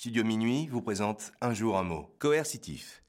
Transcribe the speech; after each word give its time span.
Studio 0.00 0.24
Minuit 0.24 0.66
vous 0.68 0.80
présente 0.80 1.30
un 1.42 1.52
jour 1.52 1.76
un 1.76 1.82
mot. 1.82 2.08
Coercitif. 2.18 3.04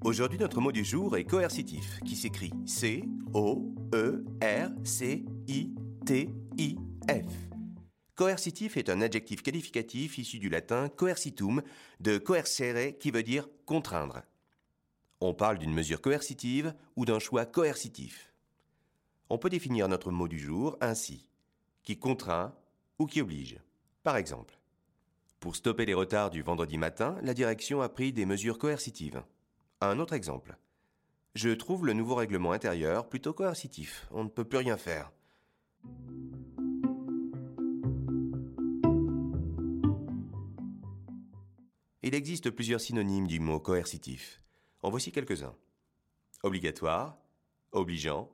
Aujourd'hui, 0.00 0.38
notre 0.38 0.62
mot 0.62 0.72
du 0.72 0.82
jour 0.82 1.18
est 1.18 1.26
coercitif, 1.26 2.00
qui 2.06 2.16
s'écrit 2.16 2.50
C-O-E-R-C-I-T-I-F. 2.64 3.66
Coercitif 8.14 8.78
est 8.78 8.88
un 8.88 9.02
adjectif 9.02 9.42
qualificatif 9.42 10.16
issu 10.16 10.38
du 10.38 10.48
latin 10.48 10.88
coercitum, 10.88 11.60
de 12.00 12.16
coercere, 12.16 12.96
qui 12.98 13.10
veut 13.10 13.22
dire 13.22 13.46
contraindre. 13.66 14.22
On 15.20 15.34
parle 15.34 15.58
d'une 15.58 15.74
mesure 15.74 16.00
coercitive 16.00 16.72
ou 16.96 17.04
d'un 17.04 17.18
choix 17.18 17.44
coercitif. 17.44 18.32
On 19.28 19.36
peut 19.36 19.50
définir 19.50 19.86
notre 19.86 20.10
mot 20.10 20.28
du 20.28 20.38
jour 20.38 20.78
ainsi 20.80 21.28
qui 21.82 21.98
contraint 21.98 22.54
ou 22.98 23.06
qui 23.06 23.20
oblige. 23.20 23.58
Par 24.02 24.16
exemple, 24.16 24.58
pour 25.40 25.56
stopper 25.56 25.86
les 25.86 25.94
retards 25.94 26.30
du 26.30 26.42
vendredi 26.42 26.78
matin, 26.78 27.18
la 27.22 27.34
direction 27.34 27.82
a 27.82 27.88
pris 27.88 28.12
des 28.12 28.26
mesures 28.26 28.58
coercitives. 28.58 29.22
Un 29.80 29.98
autre 29.98 30.12
exemple. 30.12 30.56
Je 31.34 31.50
trouve 31.50 31.86
le 31.86 31.94
nouveau 31.94 32.14
règlement 32.14 32.52
intérieur 32.52 33.08
plutôt 33.08 33.32
coercitif. 33.32 34.06
On 34.12 34.24
ne 34.24 34.28
peut 34.28 34.44
plus 34.44 34.58
rien 34.58 34.76
faire. 34.76 35.10
Il 42.04 42.14
existe 42.14 42.50
plusieurs 42.50 42.80
synonymes 42.80 43.26
du 43.26 43.40
mot 43.40 43.58
coercitif. 43.58 44.42
En 44.82 44.90
voici 44.90 45.10
quelques-uns. 45.10 45.54
Obligatoire, 46.42 47.16
obligeant, 47.72 48.30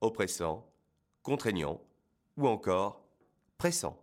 oppressant, 0.00 0.70
contraignant, 1.22 1.80
ou 2.36 2.48
encore 2.48 3.04
pressant. 3.58 4.00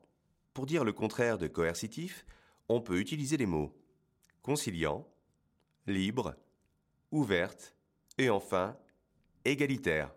Pour 0.54 0.66
dire 0.66 0.84
le 0.84 0.94
contraire 0.94 1.38
de 1.38 1.48
coercitif, 1.48 2.26
on 2.70 2.82
peut 2.82 3.00
utiliser 3.00 3.38
les 3.38 3.46
mots 3.46 3.74
conciliant, 4.42 5.08
libre, 5.88 6.36
ouverte 7.12 7.76
et 8.18 8.30
enfin 8.30 8.76
égalitaire. 9.46 10.14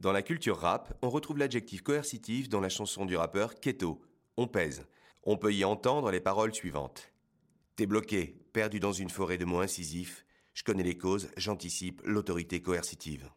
Dans 0.00 0.12
la 0.12 0.22
culture 0.22 0.58
rap, 0.58 0.96
on 1.02 1.10
retrouve 1.10 1.38
l'adjectif 1.38 1.82
coercitif 1.82 2.48
dans 2.48 2.60
la 2.60 2.68
chanson 2.68 3.04
du 3.04 3.16
rappeur 3.16 3.58
Keto, 3.58 4.00
On 4.36 4.46
pèse. 4.46 4.86
On 5.24 5.36
peut 5.36 5.52
y 5.52 5.64
entendre 5.64 6.12
les 6.12 6.20
paroles 6.20 6.54
suivantes. 6.54 7.12
T'es 7.74 7.86
bloqué, 7.86 8.40
perdu 8.52 8.78
dans 8.78 8.92
une 8.92 9.10
forêt 9.10 9.38
de 9.38 9.44
mots 9.44 9.60
incisifs, 9.60 10.24
je 10.58 10.64
connais 10.64 10.82
les 10.82 10.98
causes, 10.98 11.30
j'anticipe 11.36 12.02
l'autorité 12.04 12.60
coercitive. 12.60 13.30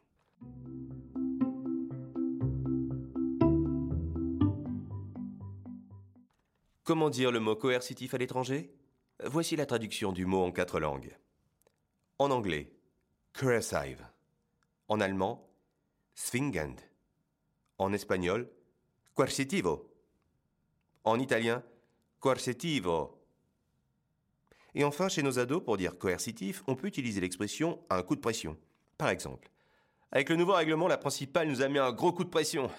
Comment 6.83 7.11
dire 7.11 7.31
le 7.31 7.39
mot 7.39 7.55
coercitif 7.55 8.16
à 8.16 8.17
l'étranger? 8.17 8.73
Voici 9.23 9.55
la 9.55 9.67
traduction 9.67 10.11
du 10.11 10.25
mot 10.25 10.44
en 10.44 10.52
quatre 10.52 10.80
langues. 10.80 11.16
En 12.17 12.31
anglais, 12.31 12.73
coercive. 13.33 14.03
En 14.88 15.00
allemand, 15.00 15.47
zwingend. 16.16 16.81
En 17.78 17.94
espagnol, 17.94 18.50
coercitivo. 19.13 19.94
En 21.03 21.19
italien, 21.19 21.63
coercitivo. 22.19 23.20
Et 24.73 24.83
enfin, 24.83 25.09
chez 25.09 25.22
nos 25.22 25.39
ados, 25.39 25.64
pour 25.64 25.77
dire 25.77 25.97
coercitif, 25.97 26.64
on 26.67 26.75
peut 26.75 26.88
utiliser 26.88 27.19
l'expression 27.19 27.80
un 27.89 28.02
coup 28.03 28.16
de 28.16 28.22
pression. 28.22 28.58
Par 28.97 29.09
exemple, 29.09 29.50
avec 30.11 30.30
le 30.30 30.36
nouveau 30.36 30.53
règlement, 30.53 30.88
la 30.88 30.97
principale 30.97 31.47
nous 31.47 31.61
a 31.61 31.67
mis 31.67 31.80
un 31.80 31.91
gros 31.91 32.11
coup 32.13 32.23
de 32.23 32.30
pression. 32.30 32.69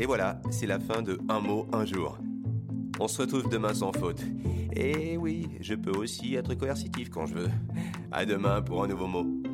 Et 0.00 0.06
voilà, 0.06 0.40
c'est 0.50 0.66
la 0.66 0.78
fin 0.78 1.02
de 1.02 1.18
Un 1.28 1.40
mot, 1.40 1.66
un 1.72 1.84
jour. 1.84 2.18
On 3.00 3.08
se 3.08 3.22
retrouve 3.22 3.48
demain 3.48 3.74
sans 3.74 3.92
faute. 3.92 4.20
Et 4.74 5.16
oui, 5.16 5.48
je 5.60 5.74
peux 5.74 5.96
aussi 5.96 6.34
être 6.34 6.54
coercitif 6.54 7.10
quand 7.10 7.26
je 7.26 7.34
veux. 7.34 7.50
À 8.10 8.24
demain 8.24 8.62
pour 8.62 8.82
un 8.84 8.88
nouveau 8.88 9.06
mot. 9.06 9.51